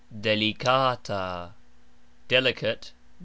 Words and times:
delikAta: 0.11 1.53
delicate. 2.27 2.91